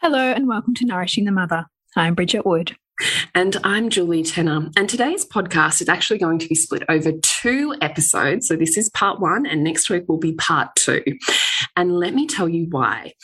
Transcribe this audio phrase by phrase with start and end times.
[0.00, 1.66] Hello, and welcome to Nourishing the Mother.
[1.96, 2.76] I'm Bridget Wood.
[3.34, 4.70] And I'm Julie Tenner.
[4.76, 8.46] And today's podcast is actually going to be split over two episodes.
[8.46, 11.02] So this is part one, and next week will be part two.
[11.76, 13.14] And let me tell you why.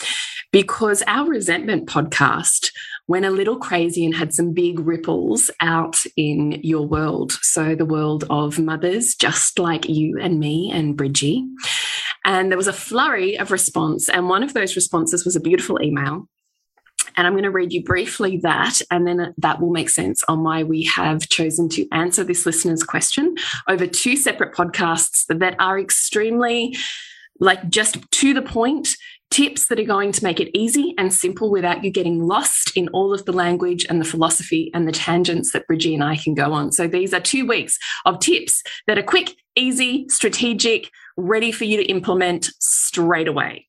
[0.50, 2.72] Because our resentment podcast
[3.06, 7.34] went a little crazy and had some big ripples out in your world.
[7.42, 11.46] So, the world of mothers just like you and me and Bridgie.
[12.24, 14.08] And there was a flurry of response.
[14.08, 16.26] And one of those responses was a beautiful email
[17.16, 20.22] and I'm going to read you briefly that, and then uh, that will make sense
[20.28, 23.34] on why we have chosen to answer this listener's question
[23.68, 26.76] over two separate podcasts that are extremely,
[27.40, 28.96] like, just to the point.
[29.30, 32.86] Tips that are going to make it easy and simple without you getting lost in
[32.88, 36.34] all of the language and the philosophy and the tangents that Bridgie and I can
[36.34, 36.70] go on.
[36.70, 41.78] So, these are two weeks of tips that are quick, easy, strategic, ready for you
[41.78, 43.66] to implement straight away.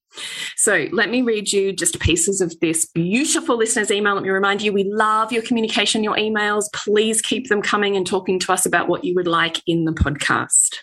[0.55, 4.15] So let me read you just pieces of this beautiful listener's email.
[4.15, 6.65] Let me remind you, we love your communication, your emails.
[6.73, 9.91] Please keep them coming and talking to us about what you would like in the
[9.91, 10.77] podcast.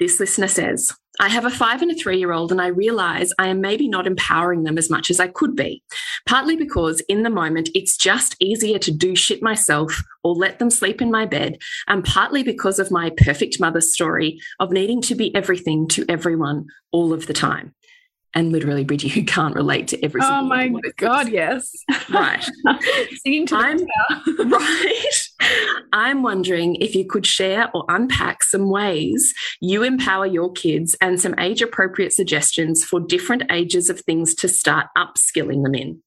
[0.00, 0.90] This listener says,
[1.20, 3.86] I have a five and a three year old, and I realize I am maybe
[3.86, 5.82] not empowering them as much as I could be.
[6.26, 10.70] Partly because in the moment it's just easier to do shit myself or let them
[10.70, 15.14] sleep in my bed, and partly because of my perfect mother story of needing to
[15.14, 17.74] be everything to everyone all of the time
[18.34, 20.44] and literally Bridgie who can't relate to every oh single.
[20.44, 21.70] Oh my god, yes.
[22.08, 22.48] Right.
[23.22, 23.78] Singing to I'm,
[24.50, 25.28] right.
[25.92, 31.20] I'm wondering if you could share or unpack some ways you empower your kids and
[31.20, 36.00] some age appropriate suggestions for different ages of things to start upskilling them in.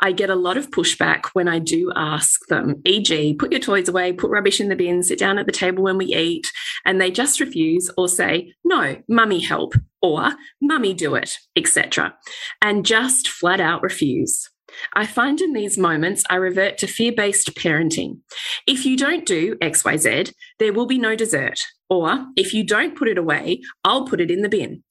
[0.00, 3.88] I get a lot of pushback when I do ask them, e.g., put your toys
[3.88, 6.50] away, put rubbish in the bin, sit down at the table when we eat,
[6.84, 12.14] and they just refuse or say, no, mummy help, or mummy do it, etc.,
[12.60, 14.50] and just flat out refuse.
[14.94, 18.20] I find in these moments I revert to fear based parenting.
[18.66, 21.58] If you don't do XYZ, there will be no dessert.
[21.90, 24.82] Or if you don't put it away, I'll put it in the bin.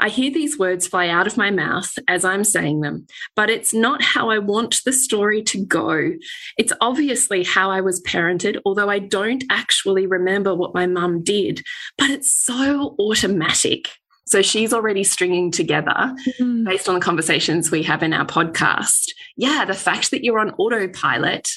[0.00, 3.06] I hear these words fly out of my mouth as I'm saying them,
[3.36, 6.12] but it's not how I want the story to go.
[6.56, 11.62] It's obviously how I was parented, although I don't actually remember what my mum did,
[11.98, 13.88] but it's so automatic.
[14.28, 16.64] So she's already stringing together mm.
[16.64, 19.10] based on the conversations we have in our podcast.
[19.36, 21.48] Yeah, the fact that you're on autopilot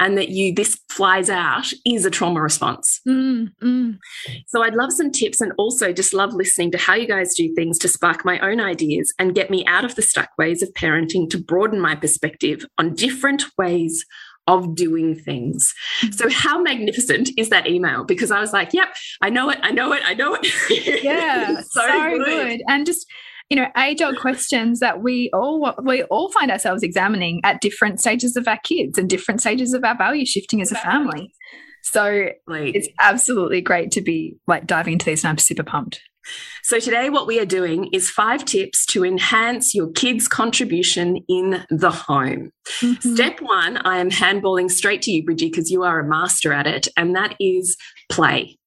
[0.00, 3.00] and that you this flies out is a trauma response.
[3.06, 3.98] Mm, mm.
[4.46, 7.54] So I'd love some tips and also just love listening to how you guys do
[7.54, 10.72] things to spark my own ideas and get me out of the stuck ways of
[10.72, 14.04] parenting to broaden my perspective on different ways
[14.46, 15.72] of doing things.
[16.12, 18.04] So, how magnificent is that email?
[18.04, 18.88] Because I was like, yep,
[19.20, 20.46] I know it, I know it, I know it.
[21.02, 22.24] Yeah, so, so good.
[22.24, 22.62] good.
[22.68, 23.06] And just,
[23.50, 28.00] you know, age old questions that we all we all find ourselves examining at different
[28.00, 31.32] stages of our kids and different stages of our value shifting as a family.
[31.82, 36.00] So like, it's absolutely great to be like diving into these, and I'm super pumped.
[36.62, 41.64] So, today, what we are doing is five tips to enhance your kids' contribution in
[41.70, 42.50] the home.
[42.80, 43.14] Mm-hmm.
[43.14, 46.66] Step one, I am handballing straight to you, Bridgie, because you are a master at
[46.66, 47.76] it, and that is
[48.08, 48.58] play.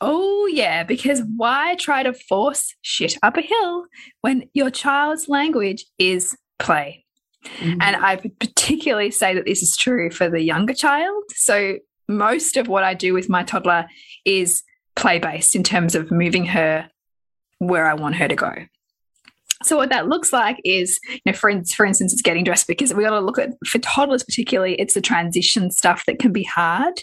[0.00, 3.86] Oh, yeah, because why try to force shit up a hill
[4.20, 7.04] when your child's language is play?
[7.44, 7.80] Mm-hmm.
[7.80, 11.24] And I particularly say that this is true for the younger child.
[11.30, 11.78] So,
[12.08, 13.86] most of what I do with my toddler
[14.24, 14.62] is
[14.96, 16.90] play based in terms of moving her
[17.58, 18.52] where I want her to go.
[19.62, 22.92] So what that looks like is, you know, for, for instance, it's getting dressed because
[22.92, 26.42] we got to look at for toddlers particularly, it's the transition stuff that can be
[26.42, 27.00] hard.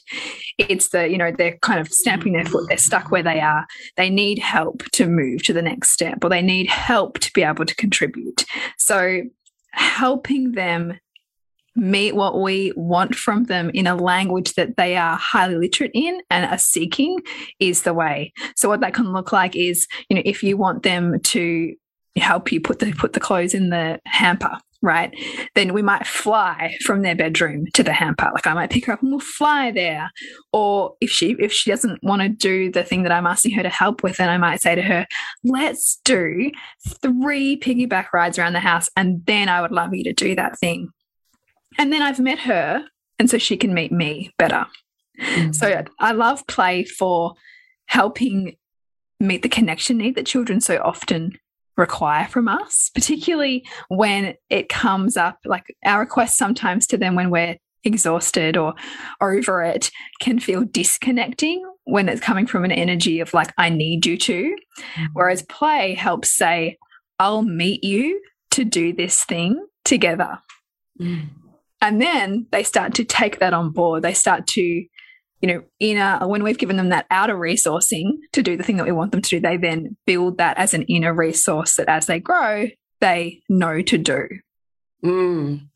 [0.59, 3.65] It's the, you know, they're kind of stamping their foot, they're stuck where they are.
[3.97, 7.41] They need help to move to the next step, or they need help to be
[7.41, 8.45] able to contribute.
[8.77, 9.23] So
[9.71, 10.99] helping them
[11.75, 16.21] meet what we want from them in a language that they are highly literate in
[16.29, 17.19] and are seeking
[17.59, 18.31] is the way.
[18.55, 21.73] So what that can look like is, you know, if you want them to
[22.15, 25.17] help you put the put the clothes in the hamper right?
[25.55, 28.29] Then we might fly from their bedroom to the hamper.
[28.33, 30.11] Like i might pick her up and we'll fly there.
[30.51, 33.63] Or if she if she doesn't want to do the thing that i'm asking her
[33.63, 35.07] to help with then i might say to her
[35.43, 36.51] let's do
[37.01, 40.59] three piggyback rides around the house and then i would love you to do that
[40.59, 40.89] thing
[41.77, 42.85] and then i've met her
[43.19, 44.65] and so she can meet me better
[45.19, 45.53] mm.
[45.53, 47.33] so i love play for
[47.87, 48.55] helping
[49.19, 51.31] meet the connection need that children so often
[51.77, 57.29] require from us, particularly when it comes up like our requests sometimes to them when
[57.29, 58.73] we're exhausted or
[59.21, 59.91] over it
[60.21, 64.55] can feel disconnecting when it's coming from an energy of like, I need you to.
[64.95, 65.07] Mm.
[65.13, 66.77] Whereas play helps say,
[67.19, 68.21] I'll meet you
[68.51, 70.39] to do this thing together.
[70.99, 71.29] Mm.
[71.83, 74.03] And then they start to take that on board.
[74.03, 74.85] They start to
[75.43, 78.85] you know, inner, when we've given them that outer resourcing to do the thing that
[78.85, 82.05] we want them to do, they then build that as an inner resource that as
[82.05, 82.69] they grow,
[83.01, 84.25] they know to do.
[85.03, 85.67] Mm.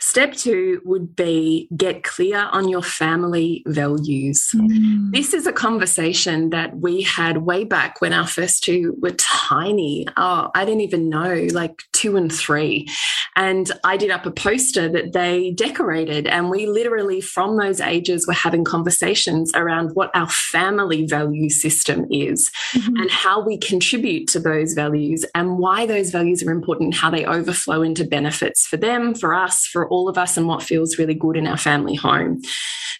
[0.00, 4.50] Step two would be get clear on your family values.
[4.54, 5.12] Mm.
[5.12, 10.06] This is a conversation that we had way back when our first two were tiny.
[10.16, 12.88] Oh, I didn't even know, like two and three.
[13.36, 16.26] And I did up a poster that they decorated.
[16.26, 22.06] And we literally, from those ages, were having conversations around what our family value system
[22.10, 23.00] is mm -hmm.
[23.00, 27.26] and how we contribute to those values and why those values are important, how they
[27.26, 31.14] overflow into benefits for them, for us, for all of us, and what feels really
[31.14, 32.40] good in our family home.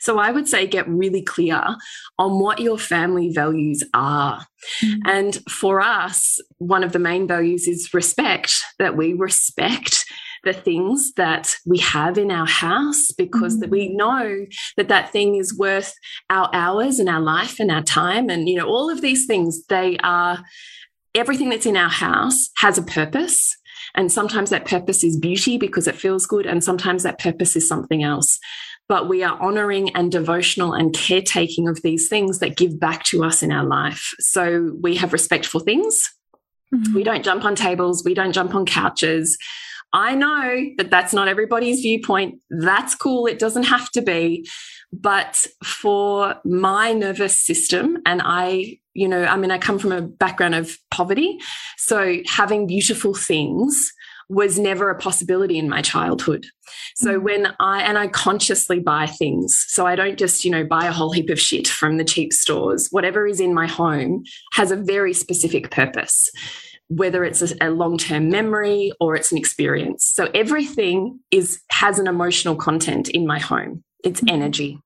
[0.01, 1.63] So I would say get really clear
[2.19, 4.47] on what your family values are.
[4.83, 5.01] Mm.
[5.05, 10.05] And for us, one of the main values is respect, that we respect
[10.43, 13.61] the things that we have in our house because mm.
[13.61, 15.95] that we know that that thing is worth
[16.31, 19.67] our hours and our life and our time and you know all of these things
[19.67, 20.43] they are
[21.15, 23.55] everything that's in our house has a purpose
[23.95, 27.69] and sometimes that purpose is beauty because it feels good and sometimes that purpose is
[27.69, 28.39] something else
[28.89, 33.23] but we are honoring and devotional and caretaking of these things that give back to
[33.23, 36.11] us in our life so we have respect for things
[36.73, 36.95] Mm -hmm.
[36.95, 38.03] We don't jump on tables.
[38.05, 39.37] We don't jump on couches.
[39.93, 42.41] I know that that's not everybody's viewpoint.
[42.49, 43.27] That's cool.
[43.27, 44.47] It doesn't have to be.
[44.93, 50.03] But for my nervous system, and I, you know, I mean, I come from a
[50.03, 51.39] background of poverty.
[51.77, 53.93] So having beautiful things
[54.29, 56.47] was never a possibility in my childhood.
[56.95, 57.23] So mm.
[57.23, 60.93] when I, and I consciously buy things, so I don't just, you know, buy a
[60.93, 62.89] whole heap of shit from the cheap stores.
[62.91, 64.23] Whatever is in my home
[64.53, 66.31] has a very specific purpose
[66.91, 70.05] whether it's a, a long-term memory or it's an experience.
[70.05, 73.85] So everything is has an emotional content in my home.
[74.03, 74.35] It's mm-hmm.
[74.35, 74.79] energy.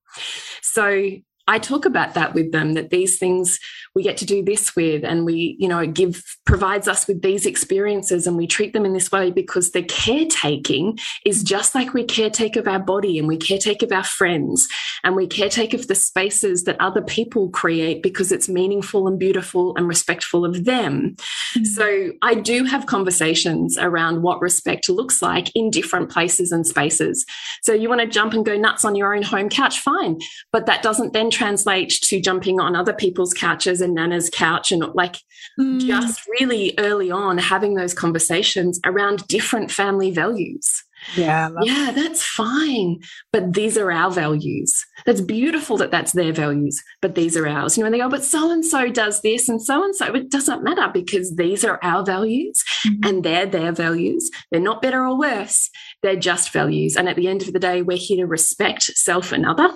[0.60, 1.00] So
[1.46, 3.60] I talk about that with them that these things
[3.94, 7.46] we get to do this with and we you know give provides us with these
[7.46, 12.04] experiences and we treat them in this way because the caretaking is just like we
[12.04, 14.68] caretake of our body and we caretake of our friends
[15.04, 19.76] and we caretake of the spaces that other people create because it's meaningful and beautiful
[19.76, 21.64] and respectful of them mm-hmm.
[21.64, 27.24] so i do have conversations around what respect looks like in different places and spaces
[27.62, 30.18] so you want to jump and go nuts on your own home couch fine
[30.52, 34.84] but that doesn't then translate to jumping on other people's couches and Nana's couch and
[34.94, 35.16] like
[35.58, 35.80] mm.
[35.80, 40.84] just really early on having those conversations around different family values.
[41.16, 41.50] Yeah.
[41.62, 43.00] Yeah, that's fine.
[43.32, 44.84] But these are our values.
[45.06, 47.76] That's beautiful that that's their values, but these are ours.
[47.76, 50.14] You know, and they go, but so and so does this and so and so.
[50.14, 53.08] It doesn't matter because these are our values mm -hmm.
[53.08, 54.30] and they're their values.
[54.50, 55.70] They're not better or worse.
[56.02, 56.96] They're just values.
[56.96, 59.70] And at the end of the day, we're here to respect self and other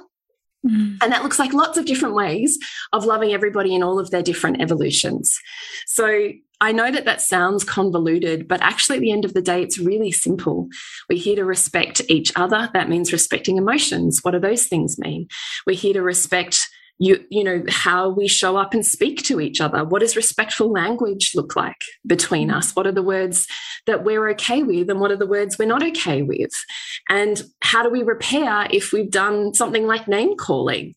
[0.67, 0.97] Mm.
[1.03, 2.59] And that looks like lots of different ways
[2.93, 5.39] of loving everybody in all of their different evolutions.
[5.87, 9.63] So I know that that sounds convoluted, but actually, at the end of the day,
[9.63, 10.69] it's really simple.
[11.09, 12.69] We're here to respect each other.
[12.75, 14.21] That means respecting emotions.
[14.23, 15.29] What do those things mean?
[15.67, 16.68] We're here to respect
[16.99, 20.71] you you know how we show up and speak to each other what does respectful
[20.71, 23.47] language look like between us what are the words
[23.87, 26.53] that we're okay with and what are the words we're not okay with
[27.09, 30.95] and how do we repair if we've done something like name calling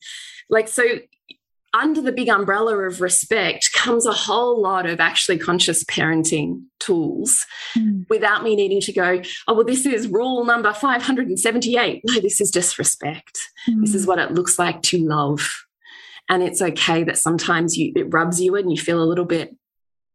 [0.49, 0.83] like so
[1.73, 7.45] under the big umbrella of respect comes a whole lot of actually conscious parenting tools
[7.77, 8.05] mm.
[8.09, 12.01] without me needing to go, oh, well, this is rule number 578.
[12.03, 13.39] No, this is just respect.
[13.69, 13.81] Mm.
[13.81, 14.09] This is hmm.
[14.09, 15.49] what it looks like to love.
[16.31, 19.53] And it's okay that sometimes you, it rubs you and you feel a little bit,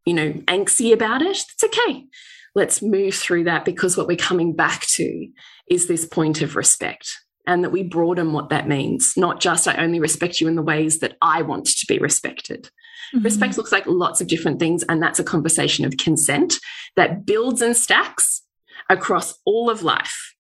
[0.07, 1.37] you know, angsty about it.
[1.37, 2.07] It's okay.
[2.55, 5.29] Let's move through that because what we're coming back to
[5.69, 7.07] is this point of respect
[7.47, 10.63] and that we broaden what that means, not just I only respect you in the
[10.63, 12.71] ways that I want to be respected.
[13.13, 13.25] Mm -hmm.
[13.25, 16.59] Respect looks like lots of different things, and that's a conversation of consent
[16.95, 18.43] that builds and stacks
[18.89, 20.36] across all of life.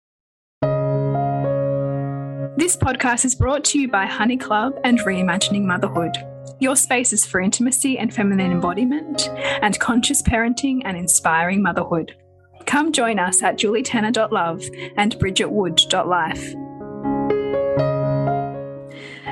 [2.55, 6.15] This podcast is brought to you by Honey Club and Reimagining Motherhood.
[6.59, 9.27] Your spaces for intimacy and feminine embodiment,
[9.63, 12.15] and conscious parenting and inspiring motherhood.
[12.67, 14.63] Come join us at julietenner.love
[14.97, 16.53] and bridgetwood.life.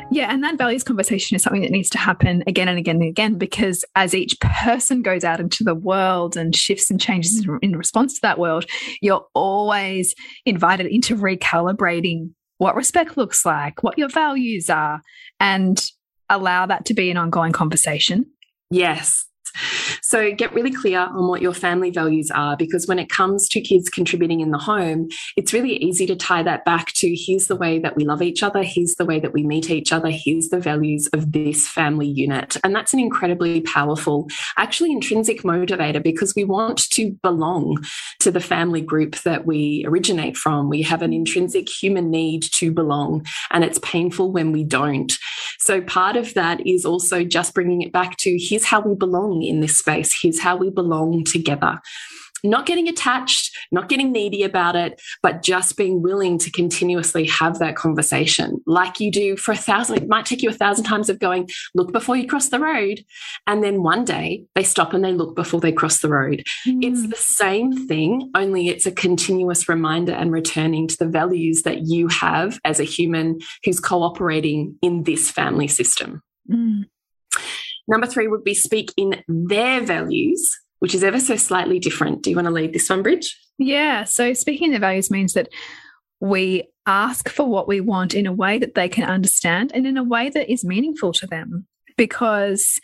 [0.09, 3.07] Yeah, and that values conversation is something that needs to happen again and again and
[3.07, 7.77] again because as each person goes out into the world and shifts and changes in
[7.77, 8.65] response to that world,
[8.99, 15.01] you're always invited into recalibrating what respect looks like, what your values are,
[15.39, 15.83] and
[16.29, 18.23] allow that to be an ongoing conversation.
[18.69, 19.25] Yes,
[20.01, 23.61] so get really clear on what your family values are because when it comes to
[23.61, 27.55] kids contributing in the home, it's really easy to tie that back to here's the
[27.55, 30.49] way that we love each other, here's the way that we meet each other, here's
[30.49, 32.57] the values of this family unit.
[32.63, 34.27] And that's an incredibly powerful,
[34.57, 37.83] actually intrinsic motivator because we want to belong
[38.19, 40.69] to the family group that we originate from.
[40.69, 45.11] We have an intrinsic human need to belong, and it's painful when we don't.
[45.59, 49.40] So part of that is also just bringing it back to here's how we belong
[49.43, 50.17] in this space.
[50.21, 51.79] Here's how we belong together.
[52.43, 57.59] Not getting attached, not getting needy about it, but just being willing to continuously have
[57.59, 59.97] that conversation like you do for a thousand.
[59.97, 63.01] It might take you a thousand times of going, look before you cross the road.
[63.45, 66.43] And then one day they stop and they look before they cross the road.
[66.67, 66.83] Mm.
[66.83, 71.81] It's the same thing, only it's a continuous reminder and returning to the values that
[71.85, 76.23] you have as a human who's cooperating in this family system.
[76.49, 76.85] Mm.
[77.87, 82.23] Number three would be speak in their values, which is ever so slightly different.
[82.23, 83.37] Do you want to lead this one, Bridge?
[83.57, 84.03] Yeah.
[84.03, 85.49] So speaking in their values means that
[86.19, 89.97] we ask for what we want in a way that they can understand and in
[89.97, 92.79] a way that is meaningful to them because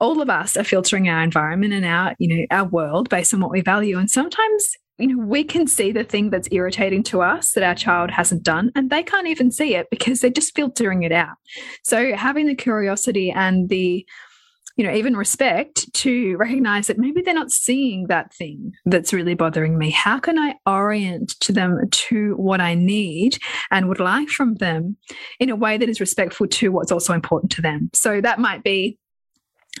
[0.00, 3.40] all of us are filtering our environment and our you know our world based on
[3.40, 7.22] what we value and sometimes you know we can see the thing that's irritating to
[7.22, 10.54] us that our child hasn't done and they can't even see it because they're just
[10.54, 11.36] filtering it out.
[11.82, 14.06] So having the curiosity and the
[14.76, 19.34] you know even respect to recognize that maybe they're not seeing that thing that's really
[19.34, 19.90] bothering me.
[19.90, 23.38] How can i orient to them to what i need
[23.70, 24.96] and would like from them
[25.40, 27.90] in a way that is respectful to what's also important to them?
[27.92, 28.98] So that might be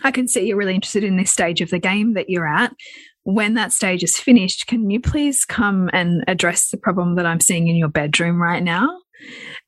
[0.02, 2.72] I can see you're really interested in this stage of the game that you're at
[3.24, 7.40] when that stage is finished, can you please come and address the problem that I'm
[7.40, 8.88] seeing in your bedroom right now?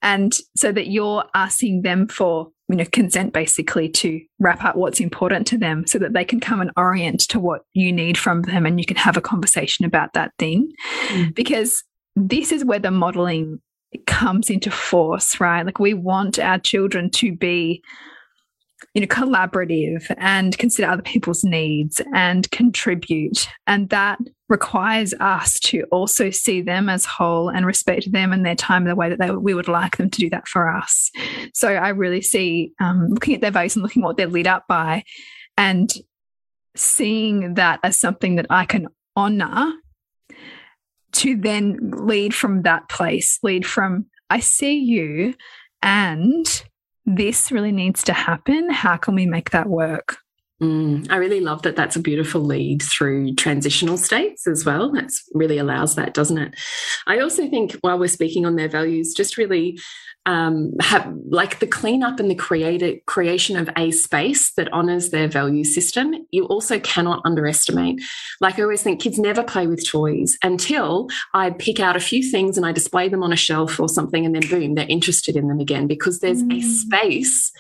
[0.03, 5.01] And so that you're asking them for you know consent basically to wrap up what's
[5.01, 8.43] important to them so that they can come and orient to what you need from
[8.43, 10.71] them and you can have a conversation about that thing
[11.09, 11.35] mm.
[11.35, 11.85] because
[12.17, 13.61] this is where the modeling
[14.07, 17.83] comes into force right like we want our children to be
[18.95, 23.49] you know collaborative and consider other people's needs and contribute.
[23.67, 24.19] And that
[24.49, 28.95] requires us to also see them as whole and respect them and their time the
[28.95, 31.11] way that they, we would like them to do that for us.
[31.55, 34.47] So i really see um, looking at their values and looking at what they're lit
[34.47, 35.05] up by
[35.57, 35.93] and
[36.77, 39.73] seeing that as something that i can honor
[41.13, 45.35] to then lead from that place lead from i see you
[45.83, 46.65] and
[47.07, 48.71] this really needs to happen.
[48.71, 50.19] How can we make that work?
[50.63, 54.91] Mm, I really love that that's a beautiful lead through transitional states as well.
[54.93, 56.55] That really allows that, doesn't it?
[57.07, 59.79] I also think while we're speaking on their values, just really
[60.25, 65.29] um, have like the cleanup and the creative creation of a space that honors their
[65.29, 66.15] value system.
[66.31, 68.01] You also cannot underestimate.
[68.41, 72.23] Like I always think, kids never play with toys until I pick out a few
[72.23, 75.37] things and I display them on a shelf or something, and then boom, they're interested
[75.37, 76.57] in them again because there's mm.
[76.57, 77.53] a space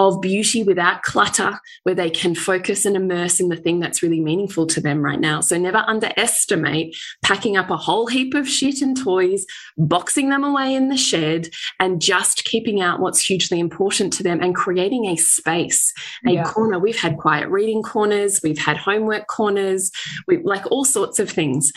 [0.00, 4.18] of beauty without clutter, where they can focus and immerse in the thing that's really
[4.18, 5.42] meaningful to them right now.
[5.42, 9.44] So never underestimate packing up a whole heap of shit and toys,
[9.76, 14.40] boxing them away in the shed, and just keeping out what's hugely important to them
[14.40, 15.92] and creating a space,
[16.26, 16.44] a yeah.
[16.44, 16.78] corner.
[16.78, 19.90] We've had quiet reading corners, we've had homework corners,
[20.26, 21.72] we like all sorts of things.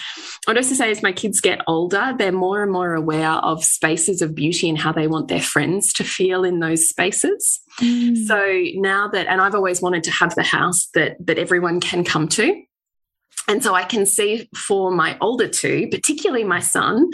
[0.47, 4.21] I'd also say as my kids get older, they're more and more aware of spaces
[4.21, 7.59] of beauty and how they want their friends to feel in those spaces.
[7.79, 8.25] Mm.
[8.25, 12.03] So now that, and I've always wanted to have the house that that everyone can
[12.03, 12.63] come to.
[13.47, 17.09] And so I can see for my older two, particularly my son,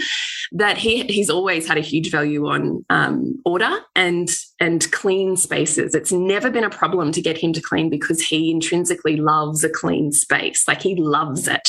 [0.51, 5.95] that he he's always had a huge value on um, order and and clean spaces.
[5.95, 9.69] It's never been a problem to get him to clean because he intrinsically loves a
[9.69, 10.67] clean space.
[10.67, 11.67] Like he loves it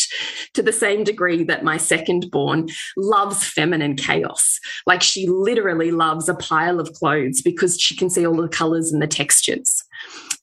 [0.55, 4.59] to the same degree that my second born loves feminine chaos.
[4.87, 8.93] Like she literally loves a pile of clothes because she can see all the colors
[8.93, 9.85] and the textures.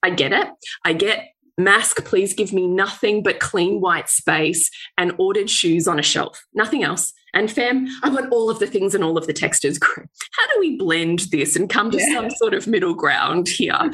[0.03, 0.47] I get it.
[0.85, 5.97] I get Mask, please give me nothing but clean white space and ordered shoes on
[5.97, 7.13] a shelf, nothing else.
[7.33, 9.79] And fam, I want all of the things and all of the textures.
[9.87, 12.13] How do we blend this and come to yeah.
[12.13, 13.77] some sort of middle ground here?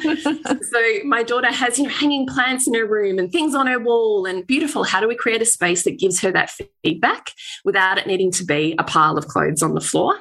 [0.62, 3.78] so my daughter has you know hanging plants in her room and things on her
[3.78, 4.84] wall and beautiful.
[4.84, 6.52] How do we create a space that gives her that
[6.82, 7.32] feedback
[7.64, 10.20] without it needing to be a pile of clothes on the floor?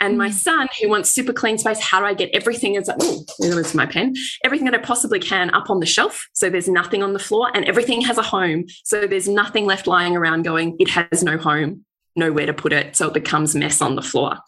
[0.00, 0.34] And my mm.
[0.34, 3.86] son, who wants super clean space, how do I get everything as oh, there's my
[3.86, 6.28] pen, everything that I possibly can up on the shelf.
[6.32, 8.66] So there's nothing on the floor and everything has a home.
[8.84, 11.84] So there's nothing left lying around going, it has no home,
[12.14, 12.96] nowhere to put it.
[12.96, 14.38] So it becomes mess on the floor.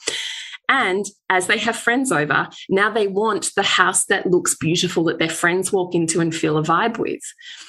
[0.68, 5.18] And as they have friends over, now they want the house that looks beautiful that
[5.18, 7.22] their friends walk into and feel a vibe with.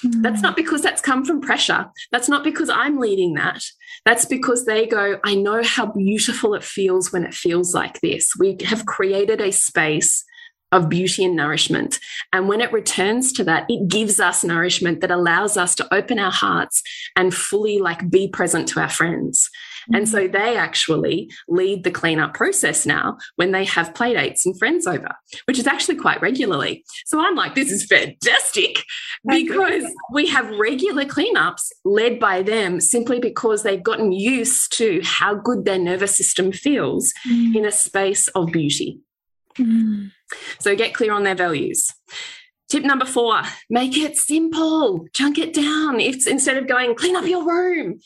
[0.04, 0.22] Mm.
[0.22, 1.88] That's not because that's come from pressure.
[2.12, 3.64] That's not because I'm leading that.
[4.06, 8.34] That's because they go, I know how beautiful it feels when it feels like this.
[8.38, 10.26] We have created a space
[10.72, 12.00] of beauty and nourishment.
[12.32, 16.20] And when it returns to that, it gives us nourishment that allows us to open
[16.20, 16.84] our hearts
[17.16, 19.50] and fully like be present to our friends.
[19.94, 20.32] And so mm-hmm.
[20.32, 25.10] they actually lead the cleanup process now when they have playdates and friends over,
[25.46, 26.84] which is actually quite regularly.
[27.06, 28.84] So I'm like, this is fantastic
[29.28, 35.36] because we have regular cleanups led by them simply because they've gotten used to how
[35.36, 37.56] good their nervous system feels mm.
[37.56, 39.00] in a space of beauty.
[39.58, 40.12] Mm.
[40.60, 41.92] So get clear on their values.
[42.70, 46.00] Tip number four, make it simple, chunk it down.
[46.00, 48.00] If instead of going, clean up your room,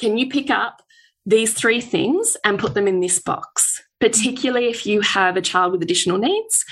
[0.00, 0.82] can you pick up
[1.26, 5.72] these three things and put them in this box, particularly if you have a child
[5.72, 6.64] with additional needs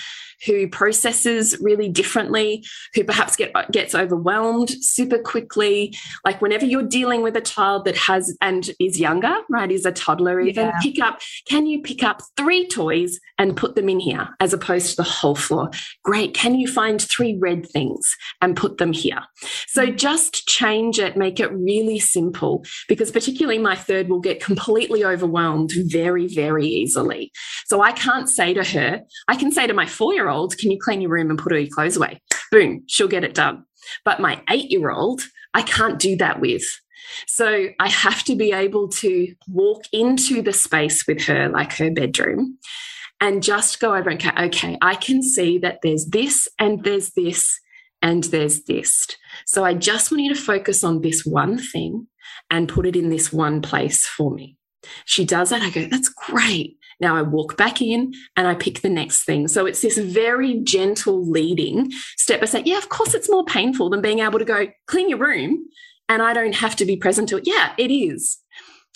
[0.44, 5.94] who processes really differently, who perhaps get, gets overwhelmed super quickly.
[6.24, 9.92] Like whenever you're dealing with a child that has and is younger, right, is a
[9.92, 10.78] toddler even, yeah.
[10.80, 14.90] pick up, can you pick up three toys and put them in here as opposed
[14.90, 15.70] to the whole floor?
[16.04, 16.34] Great.
[16.34, 19.20] Can you find three red things and put them here?
[19.68, 19.96] So mm.
[19.96, 25.70] just change it, make it really simple because particularly my third will get completely overwhelmed
[25.86, 27.32] very, very easily.
[27.66, 30.58] So I can't say to her, I can say to my four year year old,
[30.58, 32.20] can you clean your room and put all your clothes away?
[32.50, 33.64] Boom, she'll get it done.
[34.04, 35.22] But my eight year old,
[35.54, 36.64] I can't do that with.
[37.26, 41.90] So I have to be able to walk into the space with her, like her
[41.90, 42.58] bedroom,
[43.20, 47.12] and just go over and go, okay, I can see that there's this and there's
[47.12, 47.58] this
[48.02, 49.06] and there's this.
[49.46, 52.08] So I just want you to focus on this one thing
[52.50, 54.56] and put it in this one place for me.
[55.04, 55.62] She does that.
[55.62, 56.76] I go, that's great.
[57.00, 59.48] Now I walk back in and I pick the next thing.
[59.48, 62.62] So it's this very gentle leading step by step.
[62.64, 65.66] Yeah, of course, it's more painful than being able to go clean your room
[66.08, 67.46] and I don't have to be present to it.
[67.46, 68.38] Yeah, it is.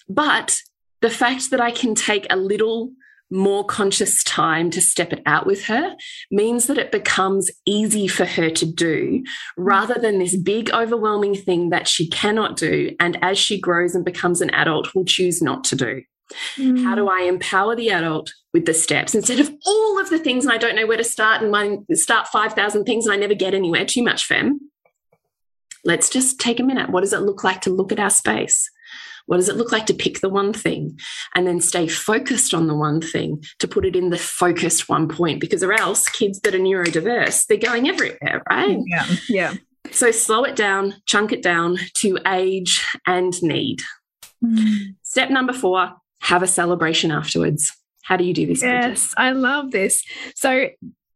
[0.09, 0.63] But
[1.01, 2.93] the fact that I can take a little
[3.31, 5.95] more conscious time to step it out with her
[6.31, 9.23] means that it becomes easy for her to do
[9.57, 14.05] rather than this big overwhelming thing that she cannot do and as she grows and
[14.05, 16.03] becomes an adult will choose not to do
[16.57, 16.83] Mm.
[16.83, 20.45] How do I empower the adult with the steps instead of all of the things
[20.45, 23.35] and I don't know where to start and I start 5,000 things and I never
[23.35, 23.85] get anywhere?
[23.85, 24.71] Too much, fem.
[25.85, 26.91] Let's just take a minute.
[26.91, 28.71] What does it look like to look at our space?
[29.27, 30.99] What does it look like to pick the one thing
[31.35, 35.09] and then stay focused on the one thing to put it in the focused one
[35.09, 35.41] point?
[35.41, 38.79] Because, or else, kids that are neurodiverse, they're going everywhere, right?
[38.87, 39.07] Yeah.
[39.29, 39.55] Yeah.
[39.93, 43.83] So, slow it down, chunk it down to age and need.
[44.45, 44.97] Mm.
[45.03, 45.93] Step number four
[46.31, 47.77] have a celebration afterwards.
[48.03, 48.63] How do you do this?
[48.63, 50.05] Yes, I love this.
[50.37, 50.69] So,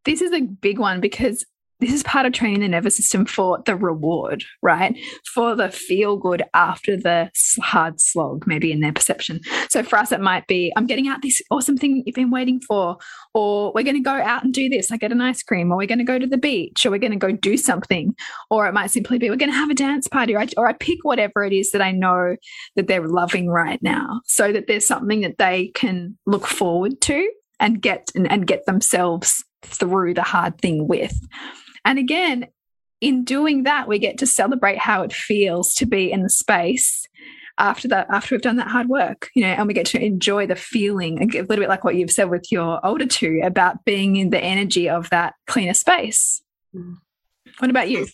[0.04, 1.46] this is a big one because
[1.80, 4.96] this is part of training the nervous system for the reward, right?
[5.34, 9.40] For the feel good after the hard slog, maybe in their perception.
[9.70, 12.60] So for us, it might be, I'm getting out this awesome thing you've been waiting
[12.60, 12.96] for,
[13.34, 14.92] or we're going to go out and do this.
[14.92, 16.98] I get an ice cream, or we're going to go to the beach, or we're
[16.98, 18.14] going to go do something.
[18.50, 20.68] Or it might simply be, we're going to have a dance party, or I, or
[20.68, 22.36] I pick whatever it is that I know
[22.76, 27.28] that they're loving right now so that there's something that they can look forward to
[27.60, 31.18] and get and, and get themselves through the hard thing with.
[31.84, 32.48] And again,
[33.00, 37.06] in doing that, we get to celebrate how it feels to be in the space
[37.58, 40.46] after that, after we've done that hard work, you know, and we get to enjoy
[40.46, 44.16] the feeling, a little bit like what you've said with your older two about being
[44.16, 46.42] in the energy of that cleaner space.
[46.74, 46.96] Mm.
[47.58, 48.06] What about you?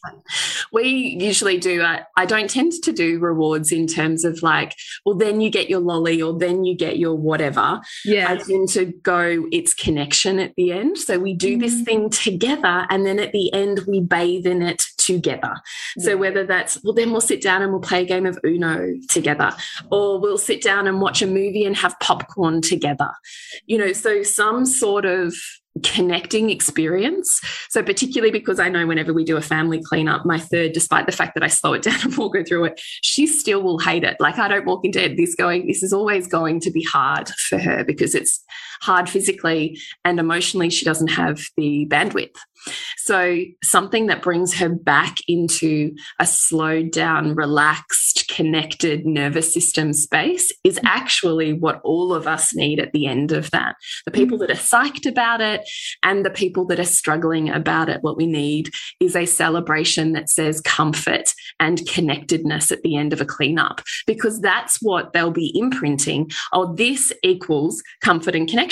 [0.73, 4.75] We usually do, uh, I don't tend to do rewards in terms of like,
[5.05, 7.81] well, then you get your lolly or then you get your whatever.
[8.05, 8.31] Yeah.
[8.31, 10.99] I tend to go, it's connection at the end.
[10.99, 11.61] So we do mm.
[11.61, 15.55] this thing together and then at the end we bathe in it together.
[15.97, 16.05] Yeah.
[16.05, 18.95] So whether that's, well, then we'll sit down and we'll play a game of Uno
[19.09, 19.53] together,
[19.91, 23.11] or we'll sit down and watch a movie and have popcorn together.
[23.67, 25.35] You know, so some sort of
[25.83, 27.41] connecting experience.
[27.69, 31.13] So, particularly because I know whenever we do a family cleanup, my third, despite the
[31.13, 34.05] fact that I slow it down and walk her through it, she still will hate
[34.05, 34.17] it.
[34.21, 37.59] Like, I don't walk into this going, this is always going to be hard for
[37.59, 38.45] her because it's
[38.81, 40.71] hard physically and emotionally.
[40.71, 42.37] She doesn't have the bandwidth.
[42.99, 50.53] So, something that brings her back into a slowed down, relaxed, connected nervous system space
[50.63, 50.87] is mm-hmm.
[50.87, 53.77] actually what all of us need at the end of that.
[54.05, 54.47] The people mm-hmm.
[54.47, 55.69] that are psyched about it
[56.03, 60.29] and the people that are struggling about it, what we need is a celebration that
[60.29, 65.53] says comfort and connectedness at the end of a cleanup, because that's what they'll be
[65.55, 66.31] imprinting.
[66.53, 68.70] Oh, this equals comfort and connection,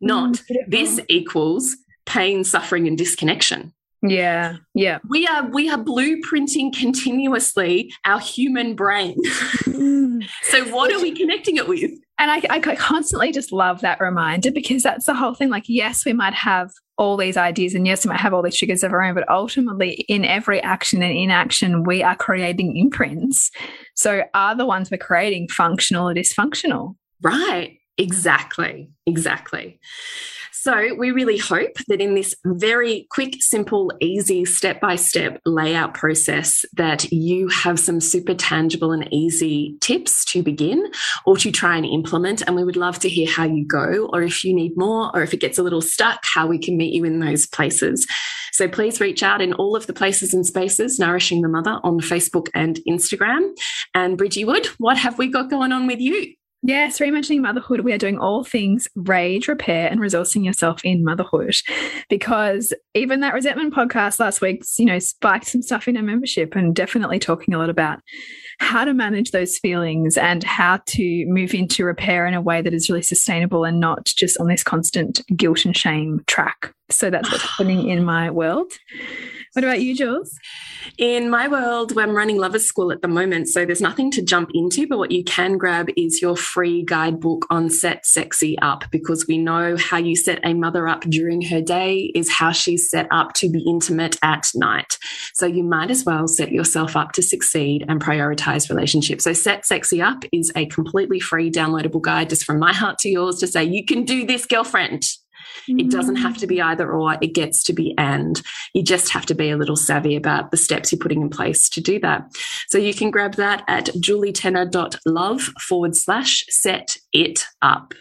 [0.00, 3.72] not mm, this equals pain, suffering, and disconnection.
[4.06, 4.98] Yeah, yeah.
[5.08, 9.16] We are we are blueprinting continuously our human brain.
[9.64, 10.28] Mm.
[10.42, 11.90] so what are we connecting it with?
[12.18, 15.48] And I, I constantly just love that reminder because that's the whole thing.
[15.48, 18.56] Like, yes, we might have all these ideas, and yes, we might have all these
[18.56, 23.50] triggers of our own, but ultimately, in every action and inaction, we are creating imprints.
[23.96, 26.94] So, are the ones we're creating functional or dysfunctional?
[27.20, 27.78] Right.
[27.98, 28.90] Exactly.
[29.06, 29.78] Exactly.
[30.52, 35.92] So, we really hope that in this very quick, simple, easy step by step layout
[35.92, 40.90] process, that you have some super tangible and easy tips to begin
[41.26, 42.40] or to try and implement.
[42.46, 45.20] And we would love to hear how you go, or if you need more, or
[45.22, 48.06] if it gets a little stuck, how we can meet you in those places.
[48.52, 52.00] So, please reach out in all of the places and spaces, Nourishing the Mother on
[52.00, 53.50] Facebook and Instagram.
[53.92, 56.34] And Bridgie Wood, what have we got going on with you?
[56.66, 57.80] Yes, reimagining motherhood.
[57.80, 61.54] We are doing all things rage, repair, and resourcing yourself in motherhood.
[62.08, 66.56] Because even that resentment podcast last week, you know, spiked some stuff in our membership
[66.56, 68.00] and definitely talking a lot about
[68.60, 72.72] how to manage those feelings and how to move into repair in a way that
[72.72, 76.72] is really sustainable and not just on this constant guilt and shame track.
[76.90, 78.72] So that's what's happening in my world.
[79.54, 80.36] What about you, Jules?
[80.98, 84.50] In my world, I'm running Lovers School at the moment, so there's nothing to jump
[84.52, 89.28] into, but what you can grab is your free guidebook on Set Sexy Up because
[89.28, 93.06] we know how you set a mother up during her day is how she's set
[93.12, 94.98] up to be intimate at night.
[95.34, 99.22] So you might as well set yourself up to succeed and prioritize relationships.
[99.22, 103.08] So Set Sexy Up is a completely free downloadable guide just from my heart to
[103.08, 105.04] yours to say, you can do this, girlfriend.
[105.68, 106.64] It doesn't have to be mm.
[106.64, 108.40] either or, it gets to be and.
[108.74, 111.68] You just have to be a little savvy about the steps you're putting in place
[111.70, 112.30] to do that.
[112.68, 117.94] So you can grab that at julietenner.love forward slash set it up.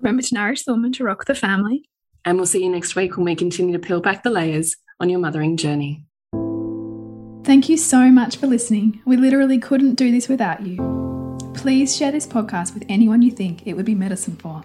[0.00, 1.88] Remember to nourish the woman to rock the family.
[2.24, 5.08] And we'll see you next week when we continue to peel back the layers on
[5.08, 6.04] your mothering journey.
[7.44, 9.00] Thank you so much for listening.
[9.04, 11.38] We literally couldn't do this without you.
[11.54, 14.64] Please share this podcast with anyone you think it would be medicine for.